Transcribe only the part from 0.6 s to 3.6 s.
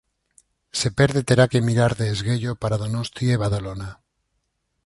Se perde terá que mirar de esguello para Donosti e